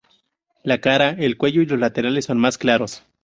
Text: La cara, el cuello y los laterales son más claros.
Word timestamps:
La 0.63 0.81
cara, 0.81 1.11
el 1.11 1.37
cuello 1.37 1.61
y 1.61 1.67
los 1.67 1.77
laterales 1.79 2.25
son 2.25 2.39
más 2.39 2.57
claros. 2.57 3.03